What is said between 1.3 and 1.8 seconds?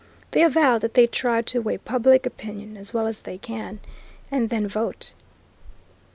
to weigh